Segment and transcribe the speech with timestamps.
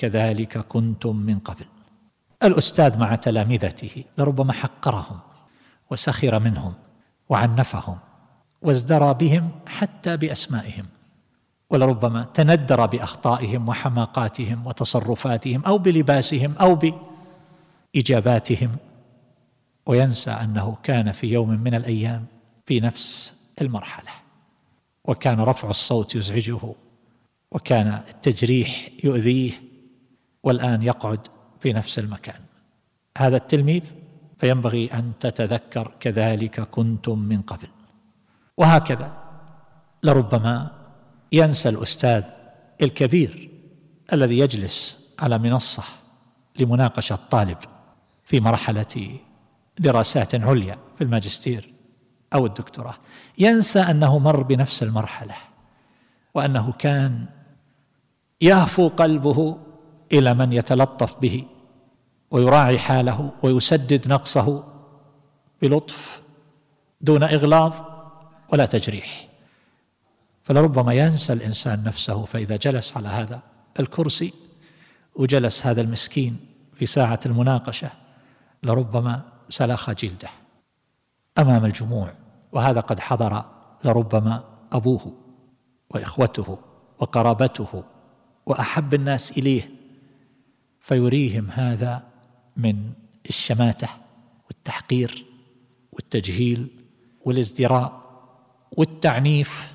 [0.00, 1.64] كذلك كنتم من قبل.
[2.42, 5.18] الأستاذ مع تلامذته لربما حقرهم
[5.90, 6.74] وسخر منهم
[7.28, 7.98] وعنفهم
[8.62, 10.86] وازدرى بهم حتى بأسمائهم
[11.70, 16.78] ولربما تندر بأخطائهم وحماقاتهم وتصرفاتهم أو بلباسهم أو
[17.94, 18.76] بإجاباتهم
[19.86, 22.26] وينسى أنه كان في يوم من الأيام
[22.66, 24.10] في نفس المرحلة
[25.04, 26.74] وكان رفع الصوت يزعجه
[27.52, 29.69] وكان التجريح يؤذيه
[30.42, 31.26] والآن يقعد
[31.60, 32.40] في نفس المكان.
[33.18, 33.84] هذا التلميذ
[34.38, 37.68] فينبغي أن تتذكر كذلك كنتم من قبل.
[38.56, 39.12] وهكذا
[40.02, 40.70] لربما
[41.32, 42.22] ينسى الأستاذ
[42.82, 43.50] الكبير
[44.12, 45.82] الذي يجلس على منصة
[46.58, 47.58] لمناقشة الطالب
[48.24, 49.18] في مرحلة
[49.78, 51.74] دراسات عليا في الماجستير
[52.34, 52.94] أو الدكتوراه.
[53.38, 55.34] ينسى أنه مر بنفس المرحلة
[56.34, 57.26] وأنه كان
[58.40, 59.58] يهفو قلبه
[60.12, 61.44] إلى من يتلطف به
[62.30, 64.64] ويراعي حاله ويسدد نقصه
[65.62, 66.22] بلطف
[67.00, 67.74] دون إغلاظ
[68.52, 69.28] ولا تجريح.
[70.42, 73.40] فلربما ينسى الإنسان نفسه فإذا جلس على هذا
[73.80, 74.32] الكرسي
[75.14, 76.36] وجلس هذا المسكين
[76.74, 77.90] في ساعة المناقشة
[78.62, 80.28] لربما سلخ جلده
[81.38, 82.12] أمام الجموع
[82.52, 83.44] وهذا قد حضر
[83.84, 85.14] لربما أبوه
[85.90, 86.58] وإخوته
[86.98, 87.84] وقرابته
[88.46, 89.70] وأحب الناس إليه
[90.90, 92.02] فيريهم هذا
[92.56, 92.92] من
[93.28, 93.88] الشماتة
[94.46, 95.24] والتحقير
[95.92, 96.68] والتجهيل
[97.24, 98.00] والازدراء
[98.76, 99.74] والتعنيف.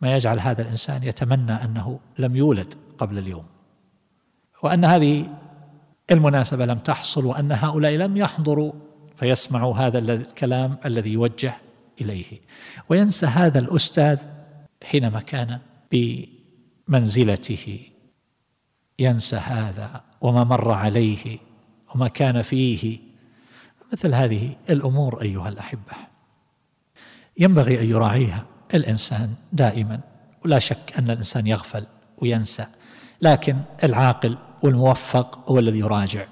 [0.00, 3.44] ما يجعل هذا الإنسان يتمنى أنه لم يولد قبل اليوم.
[4.62, 5.26] وأن هذه
[6.10, 8.72] المناسبة لم تحصل وأن هؤلاء لم يحضروا
[9.16, 11.54] فيسمعوا هذا الكلام الذي يوجه
[12.00, 12.40] إليه.
[12.88, 14.18] وينسى هذا الأستاذ
[14.84, 15.58] حينما كان
[15.92, 17.78] بمنزلته
[18.98, 21.38] ينسى هذا وما مر عليه
[21.94, 22.98] وما كان فيه.
[23.92, 25.92] مثل هذه الأمور أيها الأحبة.
[27.38, 30.00] ينبغي أن يراعيها الإنسان دائما.
[30.44, 31.86] ولا شك أن الإنسان يغفل
[32.18, 32.66] وينسى.
[33.20, 36.26] لكن العاقل والموفق هو الذي يراجع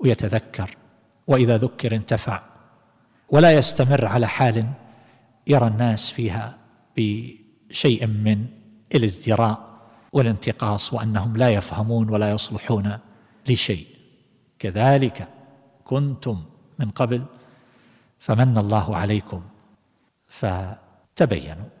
[0.00, 0.76] ويتذكر.
[1.26, 2.42] وإذا ذكر انتفع.
[3.28, 4.66] ولا يستمر على حال
[5.46, 6.58] يرى الناس فيها
[6.96, 8.46] بشيء من
[8.94, 9.69] الازدراء.
[10.12, 12.98] والانتقاص وأنهم لا يفهمون ولا يصلحون
[13.48, 13.86] لشيء.
[14.58, 15.28] كذلك
[15.84, 16.44] كنتم
[16.78, 17.24] من قبل
[18.18, 19.42] فمن الله عليكم
[20.28, 21.79] فتبينوا.